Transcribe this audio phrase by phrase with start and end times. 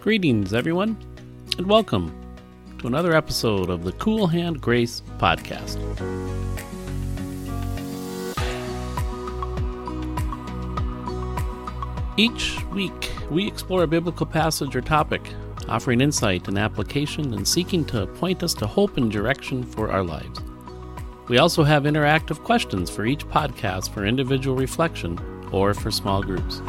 [0.00, 0.96] Greetings, everyone,
[1.58, 2.10] and welcome
[2.78, 5.78] to another episode of the Cool Hand Grace Podcast.
[12.16, 15.20] Each week, we explore a biblical passage or topic,
[15.72, 20.04] offering insight and application and seeking to point us to hope and direction for our
[20.04, 20.38] lives.
[21.28, 25.18] We also have interactive questions for each podcast for individual reflection
[25.50, 26.60] or for small groups.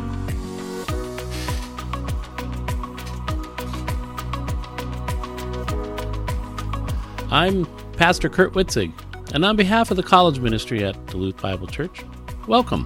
[7.30, 7.66] I'm
[7.98, 8.94] Pastor Kurt Witzig,
[9.34, 12.06] and on behalf of the college ministry at Duluth Bible Church,
[12.48, 12.86] welcome.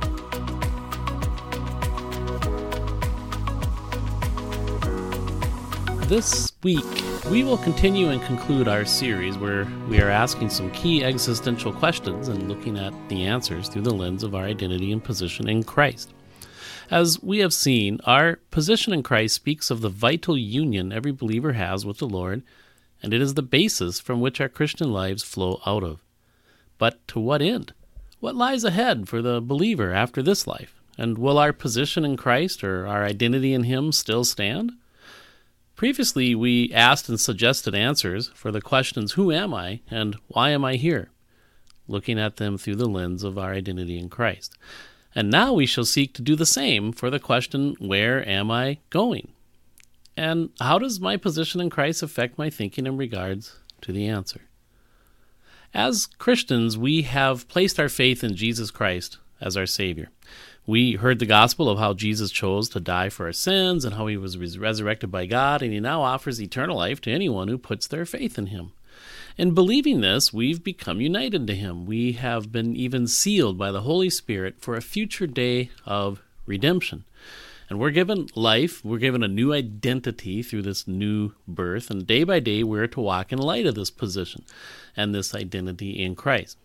[6.08, 6.86] This week,
[7.30, 12.30] we will continue and conclude our series where we are asking some key existential questions
[12.30, 16.14] and looking at the answers through the lens of our identity and position in Christ.
[16.90, 21.52] As we have seen, our position in Christ speaks of the vital union every believer
[21.52, 22.42] has with the Lord
[23.04, 26.02] and it is the basis from which our Christian lives flow out of.
[26.78, 27.74] But to what end?
[28.22, 30.74] What lies ahead for the believer after this life?
[30.98, 34.72] And will our position in Christ or our identity in Him still stand?
[35.78, 40.66] Previously, we asked and suggested answers for the questions Who am I and why am
[40.66, 41.12] I here?
[41.88, 44.58] looking at them through the lens of our identity in Christ.
[45.16, 48.80] And now we shall seek to do the same for the question Where am I
[48.90, 49.30] going?
[50.16, 54.42] And how does my position in Christ affect my thinking in regards to the answer?
[55.74, 60.10] As Christians, we have placed our faith in Jesus Christ as our Savior.
[60.68, 64.08] We heard the gospel of how Jesus chose to die for our sins and how
[64.08, 67.88] he was resurrected by God, and he now offers eternal life to anyone who puts
[67.88, 68.74] their faith in him.
[69.38, 71.86] In believing this, we've become united to him.
[71.86, 77.06] We have been even sealed by the Holy Spirit for a future day of redemption.
[77.70, 82.26] And we're given life, we're given a new identity through this new birth, and day
[82.26, 84.44] by day we're to walk in light of this position
[84.98, 86.58] and this identity in Christ.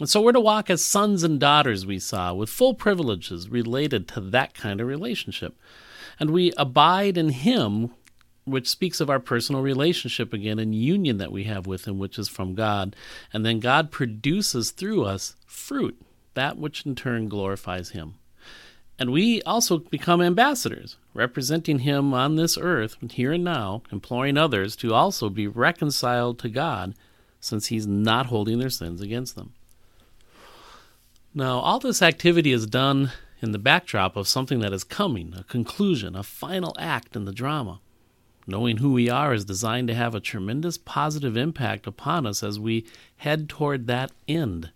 [0.00, 4.08] And so we're to walk as sons and daughters, we saw, with full privileges related
[4.08, 5.54] to that kind of relationship.
[6.18, 7.90] And we abide in Him,
[8.44, 12.18] which speaks of our personal relationship again and union that we have with Him, which
[12.18, 12.96] is from God.
[13.32, 16.00] And then God produces through us fruit,
[16.34, 18.14] that which in turn glorifies Him.
[18.98, 24.74] And we also become ambassadors, representing Him on this earth, here and now, imploring others
[24.76, 26.94] to also be reconciled to God,
[27.40, 29.52] since He's not holding their sins against them.
[31.34, 33.10] Now, all this activity is done
[33.40, 37.32] in the backdrop of something that is coming, a conclusion, a final act in the
[37.32, 37.80] drama.
[38.46, 42.60] Knowing who we are is designed to have a tremendous positive impact upon us as
[42.60, 42.84] we
[43.16, 44.72] head toward that end.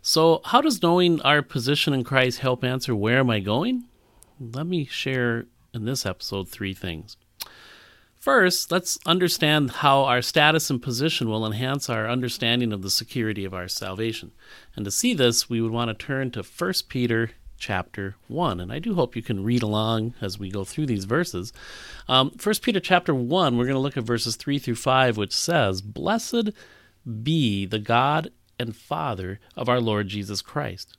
[0.00, 3.84] So, how does knowing our position in Christ help answer where am I going?
[4.38, 7.18] Let me share in this episode three things.
[8.20, 13.46] First, let's understand how our status and position will enhance our understanding of the security
[13.46, 14.32] of our salvation.
[14.76, 18.60] And to see this, we would want to turn to 1 Peter chapter 1.
[18.60, 21.54] And I do hope you can read along as we go through these verses.
[22.08, 25.34] Um, 1 Peter chapter 1, we're going to look at verses 3 through 5, which
[25.34, 26.50] says, Blessed
[27.22, 30.98] be the God and Father of our Lord Jesus Christ,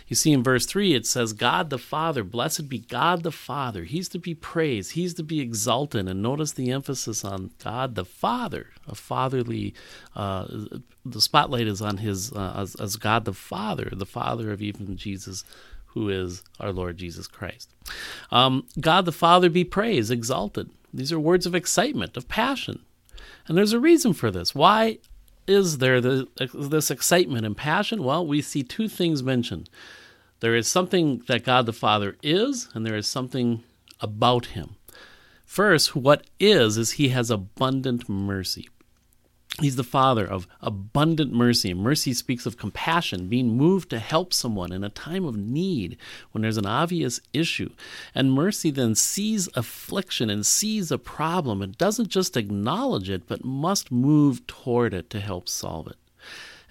[0.11, 3.85] You see in verse 3, it says, God the Father, blessed be God the Father.
[3.85, 6.09] He's to be praised, He's to be exalted.
[6.09, 9.73] And notice the emphasis on God the Father, a fatherly,
[10.13, 10.47] uh,
[11.05, 14.97] the spotlight is on His, uh, as, as God the Father, the Father of even
[14.97, 15.45] Jesus
[15.85, 17.69] who is our Lord Jesus Christ.
[18.31, 20.69] Um, God the Father be praised, exalted.
[20.93, 22.83] These are words of excitement, of passion.
[23.47, 24.53] And there's a reason for this.
[24.53, 24.97] Why
[25.47, 28.03] is there the, this excitement and passion?
[28.03, 29.69] Well, we see two things mentioned.
[30.41, 33.63] There is something that God the Father is, and there is something
[33.99, 34.75] about him.
[35.45, 38.67] First, what is, is he has abundant mercy.
[39.59, 41.75] He's the Father of abundant mercy.
[41.75, 45.97] Mercy speaks of compassion, being moved to help someone in a time of need
[46.31, 47.69] when there's an obvious issue.
[48.15, 53.45] And mercy then sees affliction and sees a problem and doesn't just acknowledge it, but
[53.45, 55.97] must move toward it to help solve it.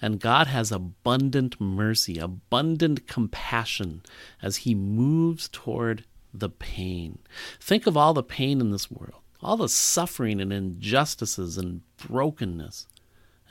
[0.01, 4.01] And God has abundant mercy, abundant compassion
[4.41, 7.19] as He moves toward the pain.
[7.59, 12.87] Think of all the pain in this world, all the suffering and injustices and brokenness.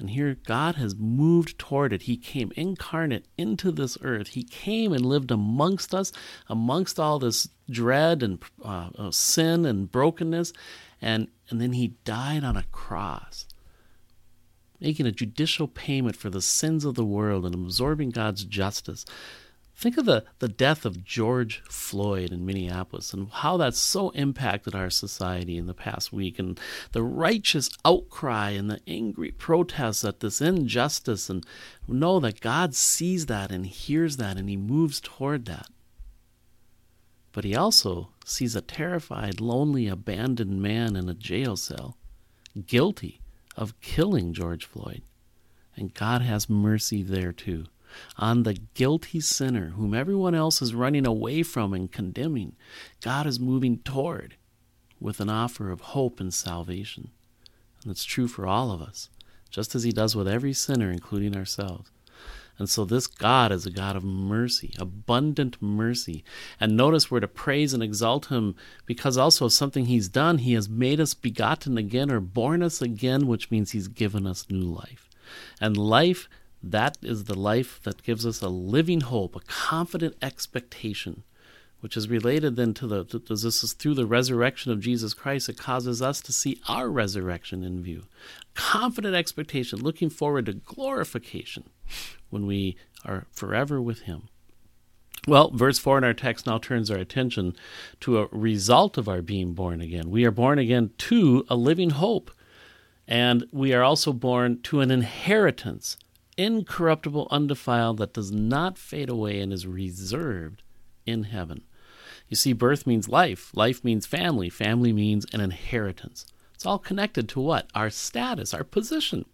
[0.00, 2.02] And here God has moved toward it.
[2.02, 4.28] He came incarnate into this earth.
[4.28, 6.10] He came and lived amongst us,
[6.48, 10.54] amongst all this dread and uh, sin and brokenness.
[11.02, 13.44] And, and then he died on a cross,
[14.80, 19.04] making a judicial payment for the sins of the world and absorbing God's justice.
[19.80, 24.74] Think of the, the death of George Floyd in Minneapolis and how that's so impacted
[24.74, 26.60] our society in the past week, and
[26.92, 31.46] the righteous outcry and the angry protests at this injustice, and
[31.88, 35.68] know that God sees that and hears that and He moves toward that.
[37.32, 41.96] But He also sees a terrified, lonely, abandoned man in a jail cell,
[42.66, 43.19] guilty
[43.56, 45.02] of killing George Floyd.
[45.76, 47.66] And God has mercy there too
[48.16, 52.54] on the guilty sinner whom everyone else is running away from and condemning,
[53.00, 54.36] God is moving toward
[55.00, 57.10] with an offer of hope and salvation.
[57.82, 59.08] And it's true for all of us,
[59.50, 61.90] just as He does with every sinner, including ourselves.
[62.60, 66.22] And so this God is a God of mercy, abundant mercy.
[66.60, 68.54] And notice we're to praise and exalt him
[68.84, 72.82] because also of something he's done, he has made us begotten again or born us
[72.82, 75.08] again, which means he's given us new life.
[75.58, 76.28] And life
[76.62, 81.22] that is the life that gives us a living hope, a confident expectation,
[81.80, 85.48] which is related then to the, to, this is through the resurrection of Jesus Christ,
[85.48, 88.04] it causes us to see our resurrection in view.
[88.54, 91.70] Confident expectation, looking forward to glorification
[92.28, 94.28] when we are forever with Him.
[95.26, 97.54] Well, verse 4 in our text now turns our attention
[98.00, 100.10] to a result of our being born again.
[100.10, 102.30] We are born again to a living hope,
[103.06, 105.96] and we are also born to an inheritance
[106.40, 110.62] incorruptible, undefiled, that does not fade away and is reserved
[111.04, 111.62] in heaven.
[112.30, 116.24] You see, birth means life, life means family, family means an inheritance.
[116.54, 117.66] It's all connected to what?
[117.74, 119.26] Our status, our position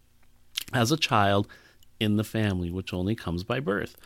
[0.73, 1.47] as a child
[2.01, 3.97] in the family, which only comes by birth.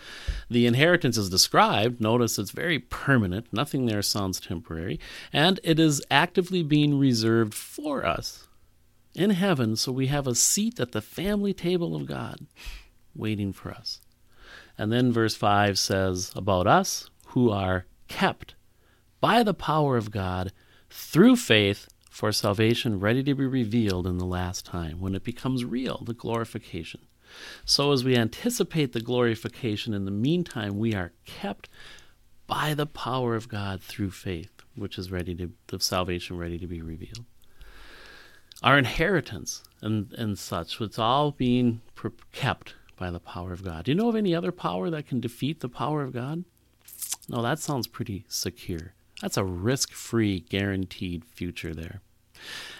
[0.48, 2.00] The inheritance is described.
[2.00, 3.46] Notice it's very permanent.
[3.52, 4.98] Nothing there sounds temporary.
[5.32, 8.48] And it is actively being reserved for us
[9.14, 12.46] in heaven, so we have a seat at the family table of God
[13.14, 14.00] waiting for us.
[14.78, 18.54] And then verse 5 says about us who are kept
[19.20, 20.52] by the power of God
[20.88, 25.64] through faith for salvation ready to be revealed in the last time when it becomes
[25.64, 27.00] real, the glorification.
[27.64, 31.68] So, as we anticipate the glorification, in the meantime, we are kept
[32.48, 36.66] by the power of God through faith, which is ready to, the salvation ready to
[36.66, 37.24] be revealed.
[38.62, 41.80] Our inheritance and, and such, it's all being
[42.32, 43.84] kept by the power of God.
[43.84, 46.44] Do you know of any other power that can defeat the power of God?
[47.28, 48.94] No, that sounds pretty secure.
[49.20, 52.00] That's a risk free, guaranteed future there.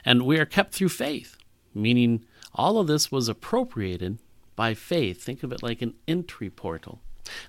[0.05, 1.37] And we are kept through faith,
[1.75, 4.19] meaning all of this was appropriated
[4.57, 5.23] by faith.
[5.23, 7.01] Think of it like an entry portal.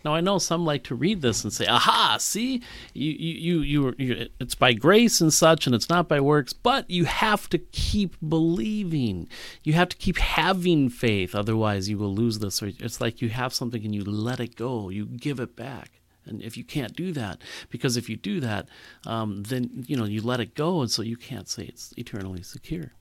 [0.03, 2.17] Now I know some like to read this and say, "Aha!
[2.19, 2.61] See,
[2.93, 6.89] you you you, you it's by grace and such, and it's not by works." But
[6.89, 9.27] you have to keep believing.
[9.63, 12.61] You have to keep having faith, otherwise you will lose this.
[12.61, 16.00] It's like you have something and you let it go, you give it back.
[16.25, 18.67] And if you can't do that, because if you do that,
[19.05, 22.43] um, then you know you let it go, and so you can't say it's eternally
[22.43, 22.93] secure.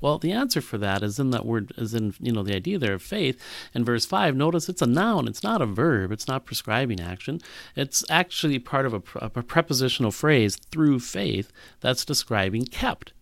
[0.00, 2.78] Well, the answer for that is in that word, is in you know the idea
[2.78, 3.40] there of faith.
[3.74, 6.12] In verse five, notice it's a noun; it's not a verb.
[6.12, 7.40] It's not prescribing action.
[7.74, 13.12] It's actually part of a, a prepositional phrase through faith that's describing kept.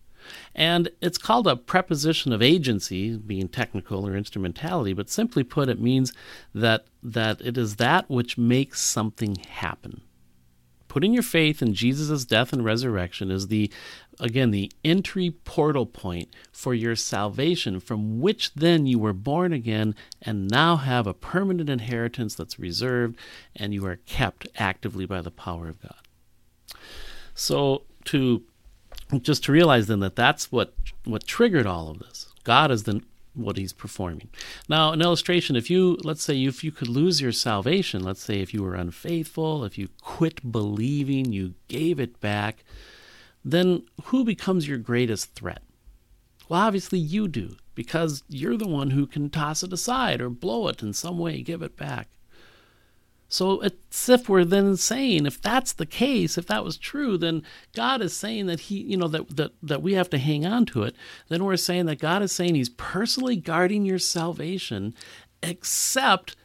[0.55, 5.79] And it's called a preposition of agency, being technical or instrumentality, but simply put, it
[5.79, 6.13] means
[6.53, 10.01] that, that it is that which makes something happen.
[10.87, 13.71] Putting your faith in Jesus' death and resurrection is the,
[14.19, 19.93] again, the entry portal point for your salvation, from which then you were born again
[20.21, 23.17] and now have a permanent inheritance that's reserved
[23.55, 25.99] and you are kept actively by the power of God.
[27.35, 28.43] So, to
[29.21, 30.73] just to realize then that that's what
[31.05, 32.27] what triggered all of this.
[32.43, 33.01] God is the
[33.37, 34.29] what he's performing.
[34.67, 38.41] Now, an illustration, if you, let's say, if you could lose your salvation, let's say
[38.41, 42.63] if you were unfaithful, if you quit believing, you gave it back,
[43.45, 45.61] then who becomes your greatest threat?
[46.49, 50.67] Well, obviously you do, because you're the one who can toss it aside or blow
[50.67, 52.07] it in some way, give it back.
[53.29, 57.43] So it's if we're then saying, if that's the case, if that was true, then
[57.75, 60.65] God is saying that He, you know, that, that, that we have to hang on
[60.67, 60.95] to it.
[61.27, 64.93] Then we're saying that God is saying He's personally guarding your salvation
[65.43, 66.35] except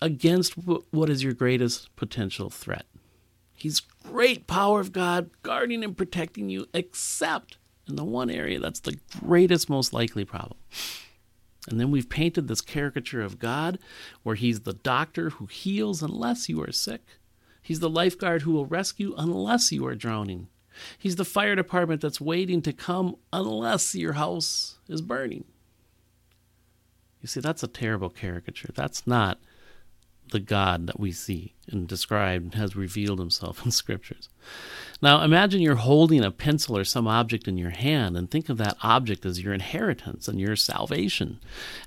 [0.00, 2.86] against what is your greatest potential threat.
[3.54, 8.80] He's great power of God guarding and protecting you, except in the one area that's
[8.80, 10.58] the greatest, most likely problem.
[11.70, 13.78] And then we've painted this caricature of God
[14.22, 17.02] where he's the doctor who heals unless you are sick.
[17.62, 20.48] He's the lifeguard who will rescue unless you are drowning.
[20.96, 25.44] He's the fire department that's waiting to come unless your house is burning.
[27.20, 28.70] You see, that's a terrible caricature.
[28.74, 29.38] That's not
[30.30, 34.28] the God that we see and described has revealed himself in scriptures.
[35.00, 38.56] Now, imagine you're holding a pencil or some object in your hand and think of
[38.58, 41.38] that object as your inheritance and your salvation.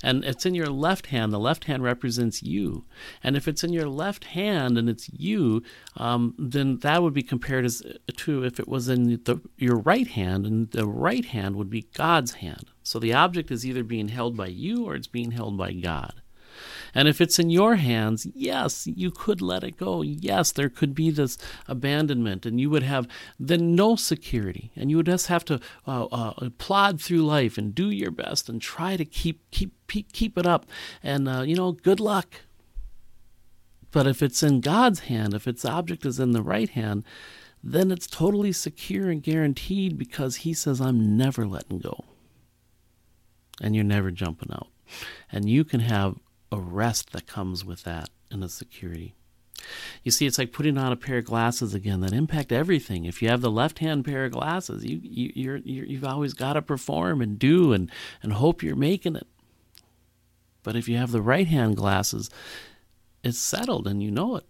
[0.02, 2.86] And it's in your left hand, the left hand represents you.
[3.22, 5.62] And if it's in your left hand and it's you,
[5.98, 7.84] um, then that would be compared as,
[8.16, 11.88] to if it was in the, your right hand, and the right hand would be
[11.94, 12.72] God's hand.
[12.84, 16.21] So the object is either being held by you or it's being held by God.
[16.94, 20.02] And if it's in your hands, yes, you could let it go.
[20.02, 23.08] Yes, there could be this abandonment, and you would have
[23.40, 27.74] then no security, and you would just have to uh, uh, plod through life and
[27.74, 30.66] do your best and try to keep keep keep it up.
[31.04, 32.42] And uh, you know, good luck.
[33.92, 37.04] But if it's in God's hand, if its object is in the right hand,
[37.64, 42.06] then it's totally secure and guaranteed because He says, I'm never letting go.
[43.62, 44.70] And you're never jumping out.
[45.32, 46.16] And you can have
[46.52, 49.16] a rest that comes with that and a security.
[50.04, 53.06] You see, it's like putting on a pair of glasses again that impact everything.
[53.06, 56.54] If you have the left-hand pair of glasses, you, you you're, you have always got
[56.54, 57.92] to perform and do and
[58.24, 59.28] and hope you're making it.
[60.64, 62.30] But if you have the right-hand glasses,
[63.24, 64.46] it's settled and you know it.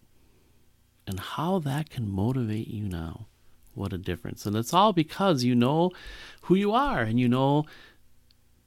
[1.08, 3.28] And how that can motivate you now.
[3.74, 4.46] What a difference.
[4.46, 5.92] And it's all because you know
[6.44, 7.66] who you are and you know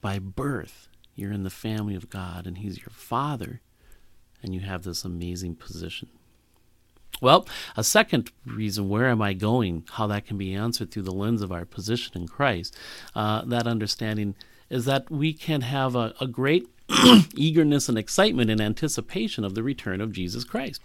[0.00, 3.60] by birth you're in the family of God and He's your Father,
[4.42, 6.08] and you have this amazing position.
[7.20, 11.12] Well, a second reason, where am I going, how that can be answered through the
[11.12, 12.76] lens of our position in Christ,
[13.14, 14.34] uh, that understanding
[14.68, 16.68] is that we can have a, a great
[17.34, 20.82] eagerness and excitement and anticipation of the return of Jesus Christ.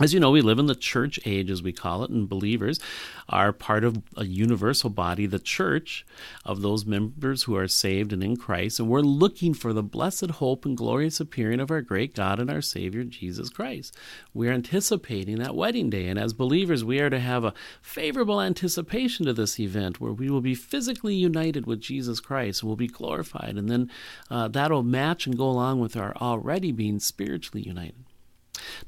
[0.00, 2.80] As you know, we live in the church age, as we call it, and believers
[3.28, 6.06] are part of a universal body, the church
[6.46, 8.80] of those members who are saved and in Christ.
[8.80, 12.50] And we're looking for the blessed hope and glorious appearing of our great God and
[12.50, 13.94] our Savior, Jesus Christ.
[14.32, 16.08] We're anticipating that wedding day.
[16.08, 20.30] And as believers, we are to have a favorable anticipation to this event where we
[20.30, 23.56] will be physically united with Jesus Christ and will be glorified.
[23.58, 23.90] And then
[24.30, 28.06] uh, that'll match and go along with our already being spiritually united.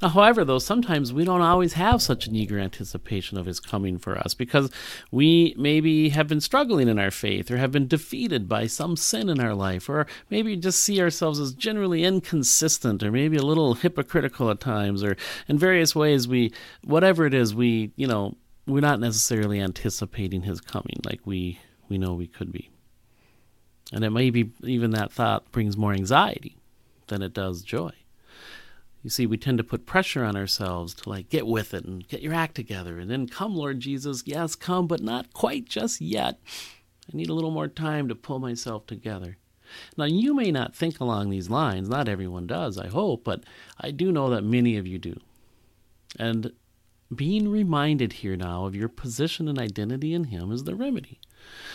[0.01, 3.99] Now, however, though, sometimes we don't always have such an eager anticipation of his coming
[3.99, 4.71] for us because
[5.11, 9.29] we maybe have been struggling in our faith or have been defeated by some sin
[9.29, 13.75] in our life or maybe just see ourselves as generally inconsistent or maybe a little
[13.75, 15.17] hypocritical at times or
[15.49, 16.53] in various ways we,
[16.83, 18.35] whatever it is, we, you know,
[18.67, 22.71] we're not necessarily anticipating his coming like we, we know we could be.
[23.93, 26.57] And it may be even that thought brings more anxiety
[27.09, 27.93] than it does joy.
[29.05, 32.09] You see, we tend to put pressure on ourselves to like get with it and
[32.09, 34.23] get your act together and then come, Lord Jesus.
[34.25, 36.41] Yes, come, but not quite just yet.
[37.13, 39.37] I need a little more time to pull myself together.
[39.99, 41.87] Now, you may not think along these lines.
[41.87, 43.45] Not everyone does, I hope, but
[43.79, 45.21] I do know that many of you do.
[46.19, 46.53] And
[47.15, 51.21] being reminded here now of your position and identity in Him is the remedy.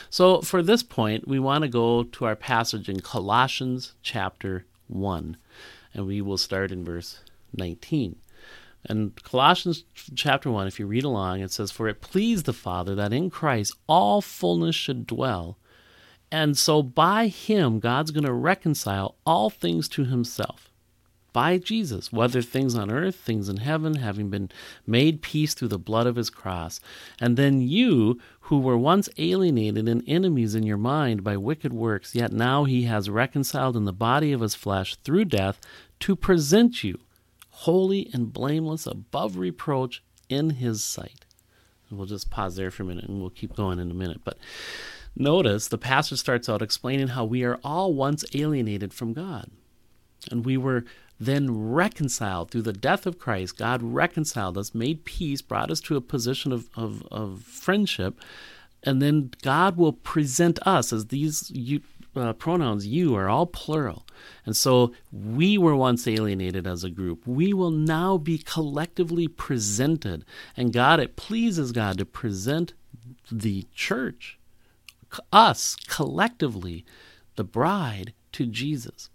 [0.10, 5.38] So, for this point, we want to go to our passage in Colossians chapter 1
[5.94, 7.20] and we will start in verse
[7.56, 8.16] 19.
[8.86, 9.84] And Colossians
[10.16, 13.30] chapter 1, if you read along, it says, For it pleased the Father that in
[13.30, 15.58] Christ all fullness should dwell.
[16.32, 20.70] And so by him, God's going to reconcile all things to himself
[21.34, 24.50] by Jesus, whether things on earth, things in heaven, having been
[24.86, 26.80] made peace through the blood of his cross.
[27.20, 32.16] And then you, who were once alienated and enemies in your mind by wicked works,
[32.16, 35.62] yet now he has reconciled in the body of his flesh through death
[36.00, 36.98] to present you
[37.50, 41.26] holy and blameless above reproach in his sight.
[41.90, 44.22] And we'll just pause there for a minute and we'll keep going in a minute.
[44.24, 44.40] But
[45.16, 49.52] notice the passage starts out explaining how we are all once alienated from God.
[50.32, 50.86] And we were
[51.20, 53.58] then reconciled through the death of Christ.
[53.58, 58.20] God reconciled us, made peace, brought us to a position of, of, of friendship.
[58.84, 61.82] And then God will present us as these you,
[62.16, 64.06] uh, pronouns, you, are all plural.
[64.46, 67.28] And so we were once alienated as a group.
[67.28, 70.24] We will now be collectively presented.
[70.56, 72.74] And God, it pleases God to present
[73.30, 74.40] the church,
[75.34, 76.86] us collectively,
[77.36, 79.10] the bride, to Jesus.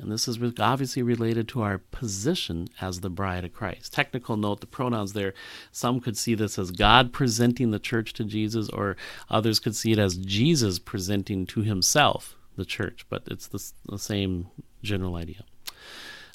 [0.00, 3.94] And this is obviously related to our position as the bride of Christ.
[3.94, 5.32] Technical note the pronouns there,
[5.72, 8.96] some could see this as God presenting the church to Jesus, or
[9.30, 13.98] others could see it as Jesus presenting to himself the church, but it's the, the
[13.98, 14.48] same
[14.82, 15.44] general idea.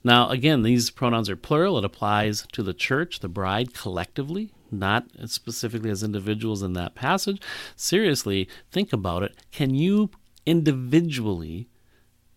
[0.04, 1.78] Now, again, these pronouns are plural.
[1.78, 7.40] It applies to the church, the bride collectively, not specifically as individuals in that passage.
[7.76, 9.36] Seriously, think about it.
[9.52, 10.10] Can you
[10.46, 11.68] individually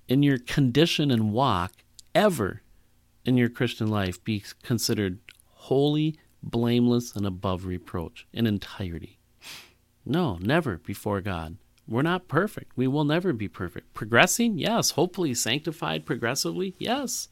[0.09, 1.73] in your condition and walk
[2.15, 2.63] ever
[3.25, 5.19] in your Christian life be considered
[5.49, 9.19] holy, blameless, and above reproach in entirety?
[10.05, 11.57] No, never before God.
[11.87, 12.73] We're not perfect.
[12.77, 13.93] We will never be perfect.
[13.95, 14.59] Progressing?
[14.59, 14.93] Yes.
[14.93, 16.75] Hopefully sanctified progressively?
[16.79, 17.29] Yes.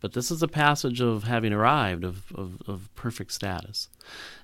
[0.00, 3.88] But this is a passage of having arrived, of, of, of perfect status.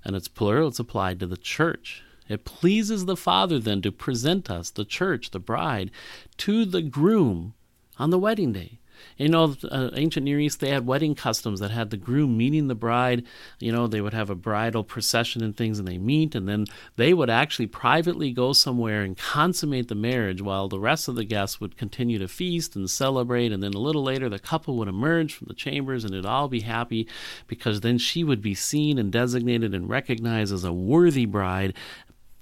[0.05, 2.03] And it's plural, it's applied to the church.
[2.33, 5.91] It pleases the Father then to present us, the church, the bride,
[6.39, 7.55] to the groom
[7.99, 8.79] on the wedding day.
[9.17, 12.69] You know, uh, ancient Near East, they had wedding customs that had the groom meeting
[12.69, 13.25] the bride.
[13.59, 16.67] You know, they would have a bridal procession and things, and they meet, and then
[16.97, 21.25] they would actually privately go somewhere and consummate the marriage while the rest of the
[21.25, 23.53] guests would continue to feast and celebrate.
[23.53, 26.49] And then a little later, the couple would emerge from the chambers and it'd all
[26.49, 27.07] be happy
[27.47, 31.75] because then she would be seen and designated and recognized as a worthy bride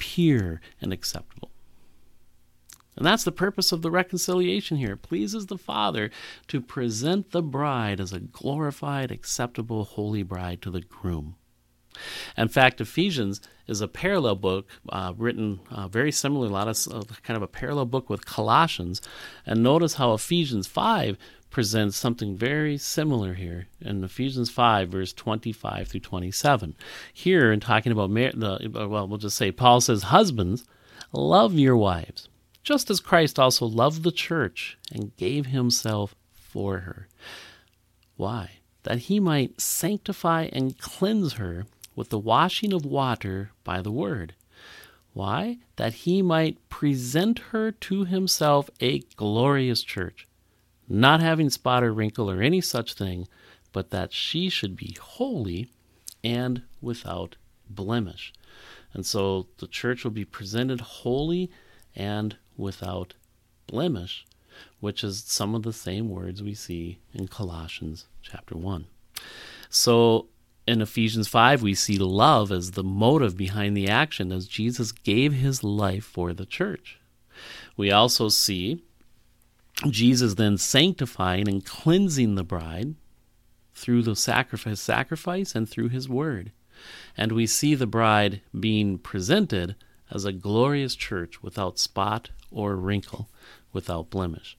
[0.00, 1.52] pure and acceptable.
[2.96, 4.94] And that's the purpose of the reconciliation here.
[4.94, 6.10] It pleases the Father
[6.48, 11.36] to present the bride as a glorified, acceptable, holy bride to the groom.
[12.36, 16.76] In fact, Ephesians is a parallel book uh, written uh, very similar, a lot of
[16.92, 19.00] uh, kind of a parallel book with Colossians.
[19.46, 21.16] And notice how Ephesians 5
[21.50, 26.76] presents something very similar here in Ephesians 5, verse 25 through 27.
[27.12, 30.64] Here, in talking about, mar- the, well, we'll just say, Paul says, Husbands,
[31.12, 32.28] love your wives,
[32.62, 37.08] just as Christ also loved the church and gave himself for her.
[38.16, 38.50] Why?
[38.84, 41.66] That he might sanctify and cleanse her
[41.96, 44.34] with the washing of water by the word.
[45.12, 45.58] Why?
[45.76, 50.28] That he might present her to himself a glorious church
[50.90, 53.28] not having spot or wrinkle or any such thing,
[53.72, 55.70] but that she should be holy
[56.24, 57.36] and without
[57.68, 58.32] blemish.
[58.92, 61.50] And so the church will be presented holy
[61.94, 63.14] and without
[63.68, 64.26] blemish,
[64.80, 68.86] which is some of the same words we see in Colossians chapter 1.
[69.68, 70.26] So
[70.66, 75.34] in Ephesians 5, we see love as the motive behind the action as Jesus gave
[75.34, 76.98] his life for the church.
[77.76, 78.82] We also see
[79.88, 82.94] Jesus then sanctifying and cleansing the bride
[83.74, 86.52] through the sacrifice, sacrifice and through his word.
[87.16, 89.76] And we see the bride being presented
[90.10, 93.28] as a glorious church without spot or wrinkle,
[93.72, 94.56] without blemish.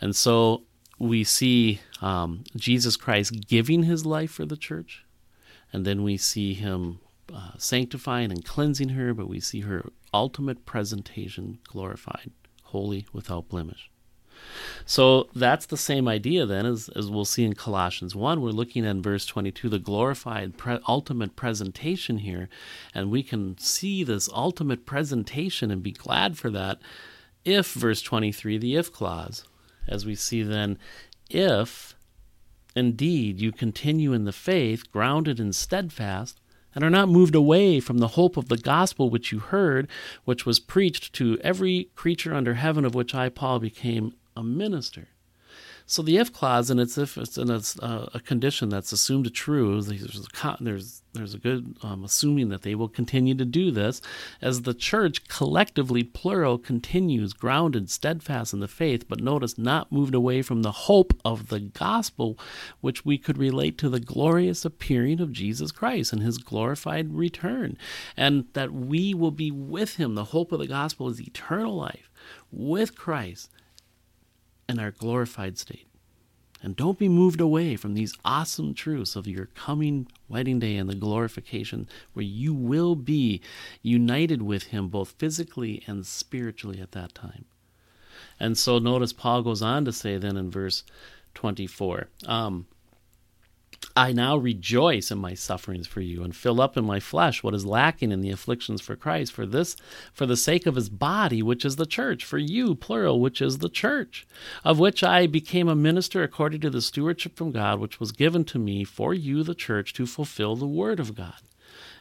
[0.00, 0.64] And so
[0.98, 5.04] we see um, Jesus Christ giving his life for the church,
[5.72, 7.00] and then we see him
[7.32, 12.30] uh, sanctifying and cleansing her, but we see her ultimate presentation glorified,
[12.64, 13.90] holy, without blemish.
[14.86, 18.40] So that's the same idea then as, as we'll see in Colossians 1.
[18.40, 22.48] We're looking at verse 22, the glorified pre- ultimate presentation here.
[22.94, 26.78] And we can see this ultimate presentation and be glad for that
[27.44, 29.44] if, verse 23, the if clause,
[29.86, 30.78] as we see then,
[31.30, 31.94] if
[32.74, 36.40] indeed you continue in the faith, grounded and steadfast,
[36.74, 39.88] and are not moved away from the hope of the gospel which you heard,
[40.24, 45.08] which was preached to every creature under heaven, of which I, Paul, became a minister.
[45.90, 47.62] So the if clause, and it's if it's in a,
[48.12, 50.28] a condition that's assumed true, there's
[50.60, 54.02] there's, there's a good um, assuming that they will continue to do this
[54.42, 60.14] as the church collectively, plural, continues grounded, steadfast in the faith, but notice not moved
[60.14, 62.38] away from the hope of the gospel,
[62.82, 67.78] which we could relate to the glorious appearing of Jesus Christ and his glorified return,
[68.14, 70.16] and that we will be with him.
[70.16, 72.10] The hope of the gospel is eternal life
[72.52, 73.48] with Christ
[74.68, 75.86] in our glorified state.
[76.62, 80.90] And don't be moved away from these awesome truths of your coming wedding day and
[80.90, 83.40] the glorification, where you will be
[83.80, 87.44] united with Him both physically and spiritually at that time.
[88.40, 90.82] And so notice Paul goes on to say then in verse
[91.34, 92.08] 24.
[92.26, 92.66] Um,
[93.98, 97.54] I now rejoice in my sufferings for you and fill up in my flesh what
[97.54, 99.76] is lacking in the afflictions for Christ for this
[100.12, 103.58] for the sake of his body which is the church for you plural which is
[103.58, 104.26] the church
[104.64, 108.44] of which I became a minister according to the stewardship from God which was given
[108.46, 111.42] to me for you the church to fulfill the word of God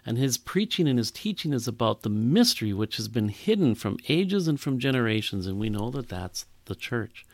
[0.05, 3.97] and his preaching and his teaching is about the mystery which has been hidden from
[4.07, 7.25] ages and from generations and we know that that's the church.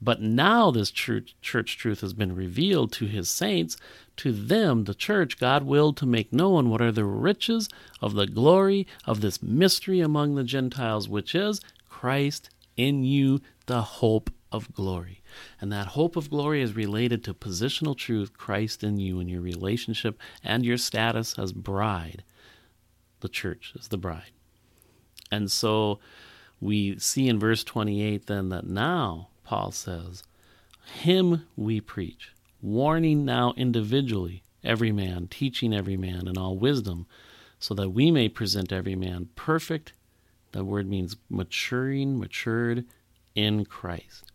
[0.00, 3.76] But now this church, truth has been revealed to his saints.
[4.18, 7.68] To them, the church, God willed to make known what are the riches
[8.00, 13.82] of the glory of this mystery among the Gentiles, which is Christ in you, the
[13.82, 15.22] hope of glory.
[15.60, 19.40] And that hope of glory is related to positional truth, Christ in you, and your
[19.40, 22.22] relationship and your status as bride.
[23.20, 24.30] The church is the bride.
[25.30, 25.98] And so
[26.60, 30.24] we see in verse 28 then that now, Paul says,
[30.92, 37.06] Him we preach, warning now individually every man, teaching every man in all wisdom,
[37.58, 39.94] so that we may present every man perfect.
[40.52, 42.84] That word means maturing, matured
[43.34, 44.30] in Christ.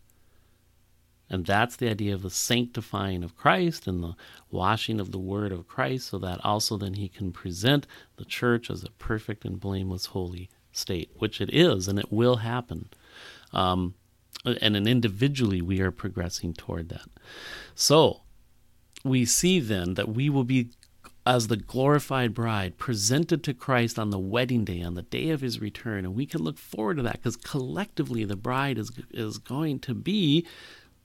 [1.30, 4.16] And that's the idea of the sanctifying of Christ and the
[4.50, 8.68] washing of the word of Christ, so that also then he can present the church
[8.68, 12.88] as a perfect and blameless, holy state, which it is and it will happen.
[13.52, 13.94] Um,
[14.44, 17.08] and then individually, we are progressing toward that.
[17.74, 18.22] So
[19.04, 20.70] we see then that we will be
[21.26, 25.40] as the glorified bride presented to Christ on the wedding day, on the day of
[25.40, 26.04] his return.
[26.04, 29.94] And we can look forward to that because collectively the bride is, is going to
[29.94, 30.46] be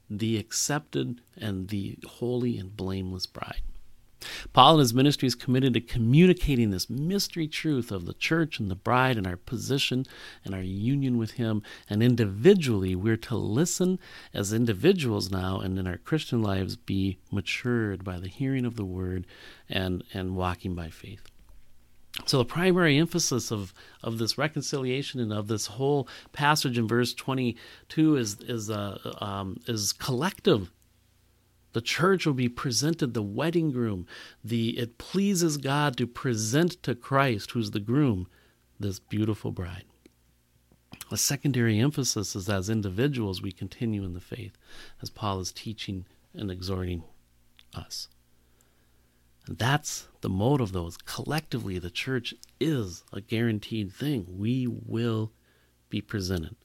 [0.10, 3.62] the accepted and the holy and blameless bride.
[4.54, 8.70] Paul and his ministry is committed to communicating this mystery truth of the church and
[8.70, 10.06] the bride and our position
[10.44, 11.62] and our union with him.
[11.90, 14.00] And individually, we're to listen
[14.34, 18.86] as individuals now and in our Christian lives be matured by the hearing of the
[18.86, 19.26] word
[19.70, 21.24] and, and walking by faith.
[22.26, 27.14] So the primary emphasis of, of this reconciliation and of this whole passage in verse
[27.14, 30.72] 22 is is uh, um, is collective
[31.74, 34.08] the church will be presented the wedding groom.
[34.44, 38.28] The it pleases God to present to Christ, who's the groom,
[38.80, 39.86] this beautiful bride.
[41.12, 44.58] A secondary emphasis is as individuals we continue in the faith,
[45.02, 47.04] as Paul is teaching and exhorting
[47.74, 48.08] us.
[49.48, 54.26] And that's the motive, though, is collectively the church is a guaranteed thing.
[54.28, 55.32] We will
[55.90, 56.56] be presented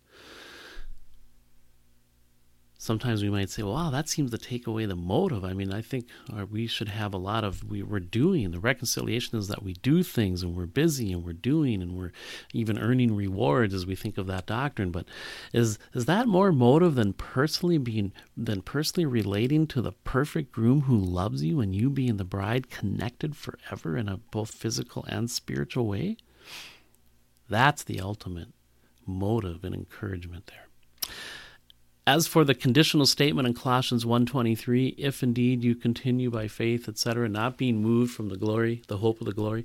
[2.84, 5.42] sometimes we might say, well, wow, that seems to take away the motive.
[5.42, 8.60] I mean, I think uh, we should have a lot of, we, we're doing, the
[8.60, 12.12] reconciliation is that we do things and we're busy and we're doing and we're
[12.52, 14.90] even earning rewards as we think of that doctrine.
[14.90, 15.06] But
[15.54, 20.82] is, is that more motive than personally being, than personally relating to the perfect groom
[20.82, 25.30] who loves you and you being the bride connected forever in a both physical and
[25.30, 26.18] spiritual way?
[27.48, 28.48] That's the ultimate
[29.06, 31.14] motive and encouragement there.
[32.06, 37.30] As for the conditional statement in Colossians 1:23, if indeed you continue by faith, etc.,
[37.30, 39.64] not being moved from the glory, the hope of the glory,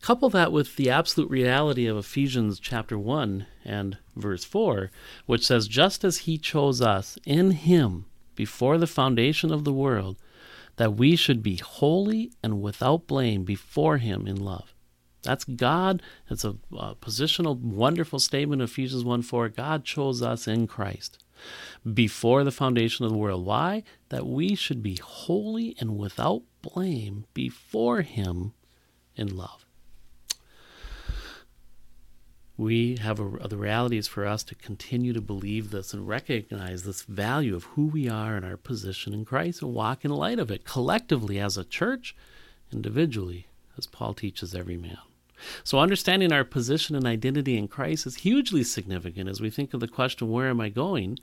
[0.00, 4.90] couple that with the absolute reality of Ephesians chapter 1 and verse 4,
[5.26, 10.16] which says just as he chose us in him before the foundation of the world,
[10.76, 14.72] that we should be holy and without blame before him in love.
[15.22, 16.00] That's God.
[16.30, 19.50] It's a, a positional, wonderful statement of Ephesians 1 4.
[19.50, 21.18] God chose us in Christ
[21.94, 23.44] before the foundation of the world.
[23.44, 23.82] Why?
[24.08, 28.52] That we should be holy and without blame before Him
[29.16, 29.64] in love.
[32.56, 36.82] We have a, the reality is for us to continue to believe this and recognize
[36.82, 40.38] this value of who we are and our position in Christ and walk in light
[40.38, 42.14] of it collectively as a church,
[42.70, 43.46] individually,
[43.78, 44.98] as Paul teaches every man.
[45.64, 49.80] So, understanding our position and identity in Christ is hugely significant as we think of
[49.80, 51.18] the question, Where am I going?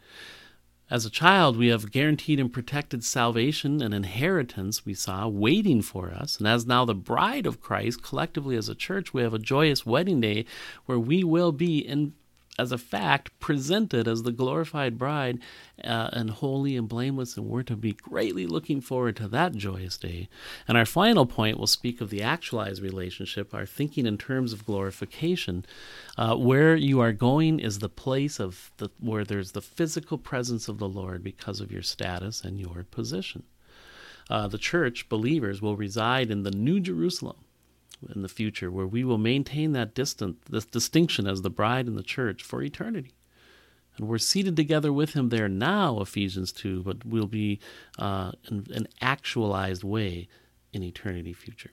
[0.89, 6.11] As a child, we have guaranteed and protected salvation and inheritance, we saw, waiting for
[6.11, 6.37] us.
[6.37, 9.85] And as now the bride of Christ, collectively as a church, we have a joyous
[9.85, 10.45] wedding day
[10.85, 12.13] where we will be in
[12.59, 15.39] as a fact presented as the glorified bride
[15.83, 19.97] uh, and holy and blameless, and we're to be greatly looking forward to that joyous
[19.97, 20.27] day.
[20.67, 24.65] And our final point will speak of the actualized relationship, our thinking in terms of
[24.65, 25.65] glorification.
[26.17, 30.67] Uh, where you are going is the place of the, where there's the physical presence
[30.67, 33.43] of the Lord because of your status and your position.
[34.29, 37.37] Uh, the church, believers, will reside in the New Jerusalem
[38.13, 41.97] in the future where we will maintain that distant, this distinction as the bride and
[41.97, 43.13] the church for eternity.
[43.97, 47.59] And we're seated together with him there now, Ephesians 2, but we'll be
[47.97, 50.27] uh, in an actualized way
[50.71, 51.71] in eternity future.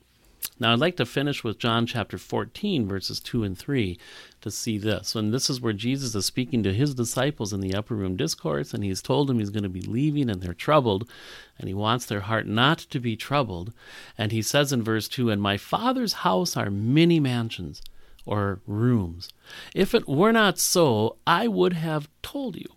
[0.61, 3.99] Now, I'd like to finish with John chapter 14, verses 2 and 3,
[4.40, 5.17] to see this.
[5.17, 8.73] And this is where Jesus is speaking to his disciples in the upper room discourse,
[8.73, 11.11] and he's told them he's going to be leaving, and they're troubled,
[11.59, 13.73] and he wants their heart not to be troubled.
[14.17, 17.83] And he says in verse 2 And my Father's house are many mansions,
[18.25, 19.29] or rooms.
[19.75, 22.69] If it were not so, I would have told you.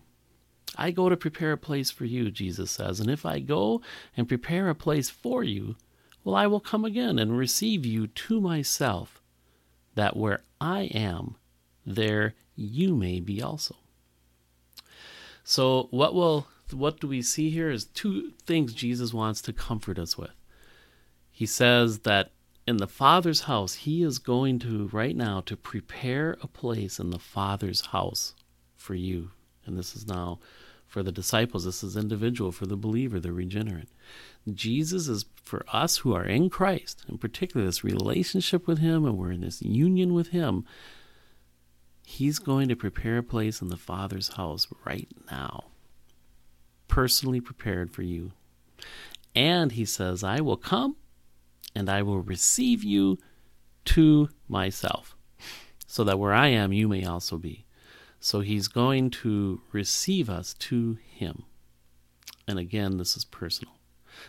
[0.76, 3.00] I go to prepare a place for you, Jesus says.
[3.00, 3.82] And if I go
[4.16, 5.76] and prepare a place for you,
[6.28, 9.22] well, I will come again and receive you to myself,
[9.94, 11.36] that where I am,
[11.86, 13.76] there you may be also.
[15.42, 19.98] So, what will what do we see here is two things Jesus wants to comfort
[19.98, 20.34] us with.
[21.30, 22.32] He says that
[22.66, 27.08] in the Father's house, he is going to right now to prepare a place in
[27.08, 28.34] the Father's house
[28.76, 29.30] for you.
[29.64, 30.40] And this is now
[30.86, 33.88] for the disciples, this is individual for the believer, the regenerate.
[34.52, 39.16] Jesus is for us who are in Christ, in particular this relationship with him and
[39.16, 40.64] we're in this union with him.
[42.04, 45.64] He's going to prepare a place in the Father's house right now,
[46.86, 48.32] personally prepared for you.
[49.34, 50.96] And he says, I will come
[51.74, 53.18] and I will receive you
[53.86, 55.16] to myself,
[55.86, 57.64] so that where I am, you may also be.
[58.20, 61.44] So he's going to receive us to him.
[62.46, 63.77] And again, this is personal.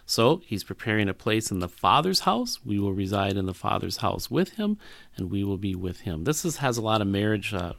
[0.06, 2.60] So he's preparing a place in the Father's house.
[2.66, 4.78] We will reside in the Father's house with him,
[5.16, 6.24] and we will be with him.
[6.24, 7.74] This is, has a lot of marriage, uh,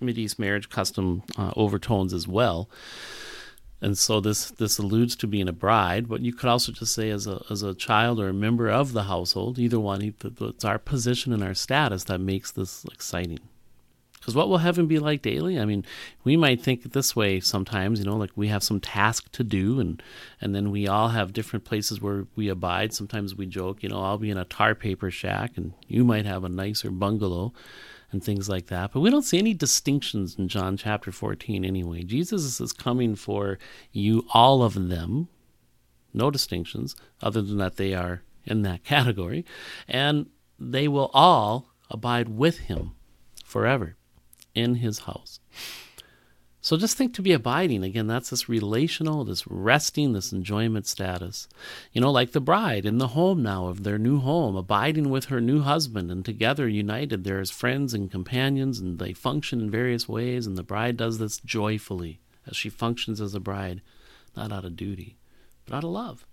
[0.00, 2.68] East marriage custom uh, overtones as well.
[3.80, 7.10] And so this this alludes to being a bride, but you could also just say
[7.10, 10.14] as a as a child or a member of the household, either one.
[10.40, 13.40] It's our position and our status that makes this exciting.
[14.24, 15.60] Because what will heaven be like daily?
[15.60, 15.84] I mean,
[16.24, 19.78] we might think this way sometimes, you know, like we have some task to do,
[19.78, 20.02] and
[20.40, 22.94] and then we all have different places where we abide.
[22.94, 26.24] Sometimes we joke, you know, I'll be in a tar paper shack, and you might
[26.24, 27.52] have a nicer bungalow
[28.12, 28.92] and things like that.
[28.94, 32.02] But we don't see any distinctions in John chapter 14 anyway.
[32.02, 33.58] Jesus is coming for
[33.92, 35.28] you, all of them,
[36.14, 39.44] no distinctions, other than that they are in that category,
[39.86, 42.92] and they will all abide with him
[43.44, 43.96] forever
[44.54, 45.40] in his house.
[46.64, 47.84] So just think to be abiding.
[47.84, 51.46] Again, that's this relational, this resting, this enjoyment status.
[51.92, 55.26] You know, like the bride in the home now of their new home, abiding with
[55.26, 59.70] her new husband and together united there as friends and companions, and they function in
[59.70, 60.46] various ways.
[60.46, 63.82] And the bride does this joyfully as she functions as a bride,
[64.34, 65.18] not out of duty,
[65.66, 66.26] but out of love.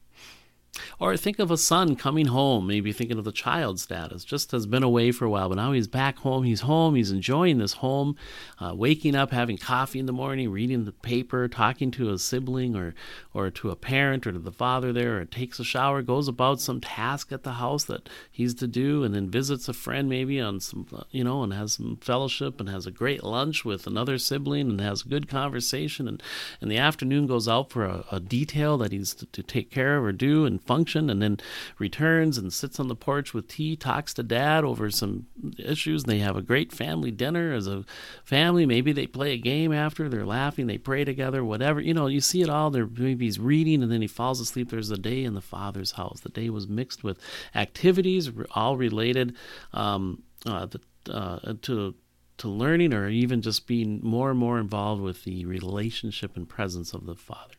[0.99, 4.65] Or think of a son coming home, maybe thinking of the child status, just has
[4.65, 6.43] been away for a while, but now he's back home.
[6.43, 6.95] He's home.
[6.95, 8.15] He's enjoying this home,
[8.59, 12.75] uh, waking up, having coffee in the morning, reading the paper, talking to a sibling
[12.75, 12.95] or,
[13.33, 16.61] or to a parent or to the father there, or takes a shower, goes about
[16.61, 20.39] some task at the house that he's to do, and then visits a friend maybe
[20.39, 24.17] on some, you know, and has some fellowship and has a great lunch with another
[24.17, 26.07] sibling and has a good conversation.
[26.07, 26.23] And
[26.61, 29.97] in the afternoon goes out for a, a detail that he's to, to take care
[29.97, 31.39] of or do and function and then
[31.79, 36.03] returns and sits on the porch with tea, talks to dad over some issues.
[36.03, 37.83] And they have a great family dinner as a
[38.23, 38.65] family.
[38.65, 41.79] Maybe they play a game after, they're laughing, they pray together, whatever.
[41.79, 42.69] You know, you see it all.
[42.69, 44.69] There maybe he's reading and then he falls asleep.
[44.69, 46.21] There's a day in the father's house.
[46.21, 47.19] The day was mixed with
[47.55, 49.35] activities, all related
[49.73, 50.67] um, uh,
[51.09, 51.95] uh, to
[52.41, 56.91] to learning or even just being more and more involved with the relationship and presence
[56.91, 57.53] of the Father.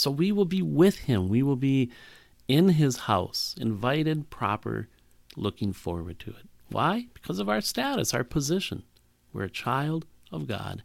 [0.00, 1.28] So we will be with him.
[1.28, 1.90] We will be
[2.48, 4.88] in his house, invited, proper,
[5.36, 6.48] looking forward to it.
[6.70, 7.08] Why?
[7.12, 8.84] Because of our status, our position.
[9.30, 10.84] We're a child of God.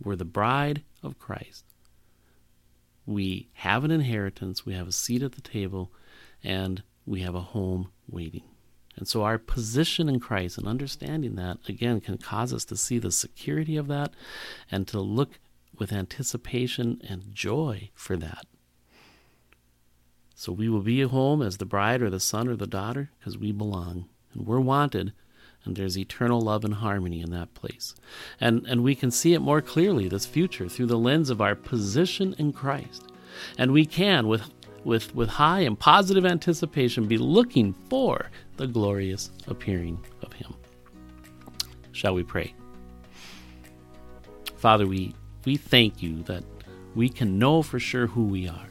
[0.00, 1.64] We're the bride of Christ.
[3.06, 5.90] We have an inheritance, we have a seat at the table,
[6.44, 8.44] and we have a home waiting.
[8.96, 13.00] And so our position in Christ and understanding that, again, can cause us to see
[13.00, 14.14] the security of that
[14.70, 15.40] and to look
[15.78, 18.46] with anticipation and joy for that.
[20.34, 23.10] So we will be at home as the bride or the son or the daughter
[23.18, 25.12] because we belong and we're wanted
[25.64, 27.94] and there's eternal love and harmony in that place.
[28.40, 31.54] And and we can see it more clearly this future through the lens of our
[31.54, 33.04] position in Christ.
[33.56, 34.50] And we can with
[34.84, 40.54] with with high and positive anticipation be looking for the glorious appearing of him.
[41.92, 42.54] Shall we pray?
[44.56, 46.44] Father, we we thank you that
[46.94, 48.68] we can know for sure who we are.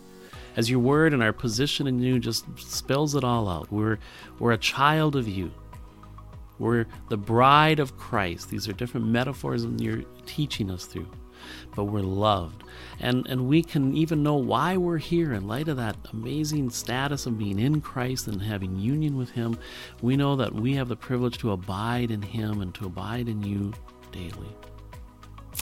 [0.55, 3.71] As your word and our position in you just spells it all out.
[3.71, 3.99] We're,
[4.39, 5.51] we're a child of you.
[6.59, 8.49] We're the bride of Christ.
[8.49, 11.09] These are different metaphors and you're teaching us through.
[11.75, 12.63] But we're loved.
[12.99, 17.25] And, and we can even know why we're here in light of that amazing status
[17.25, 19.57] of being in Christ and having union with Him.
[20.01, 23.41] We know that we have the privilege to abide in Him and to abide in
[23.41, 23.73] you
[24.11, 24.55] daily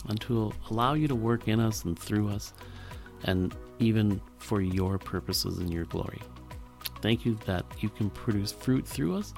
[0.08, 2.54] and to allow you to work in us and through us,
[3.23, 6.21] and even for your purposes and your glory.
[7.02, 9.34] Thank you that you can produce fruit through us,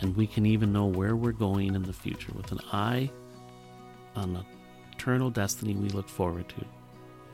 [0.00, 3.10] and we can even know where we're going in the future with an eye
[4.14, 4.44] on
[4.92, 6.64] eternal destiny we look forward to,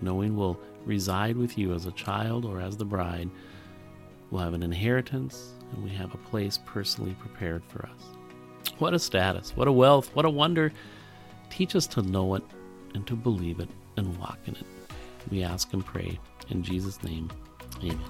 [0.01, 3.29] knowing we'll reside with you as a child or as the bride.
[4.31, 8.73] We'll have an inheritance and we have a place personally prepared for us.
[8.79, 10.73] What a status, what a wealth, what a wonder.
[11.51, 12.43] Teach us to know it
[12.95, 14.67] and to believe it and walk in it.
[15.31, 16.19] We ask and pray
[16.51, 17.31] in Jesus' name.
[17.83, 18.01] Amen.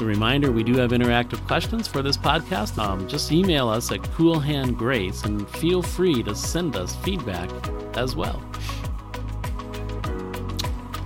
[0.00, 2.76] A reminder we do have interactive questions for this podcast.
[2.82, 7.48] Um, just email us at coolhandgrace and feel free to send us feedback
[7.96, 8.42] as well.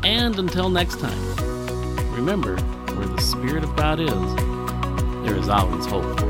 [0.03, 1.37] And until next time,
[2.15, 2.57] remember
[2.95, 6.26] where the Spirit of God is, there is always hope.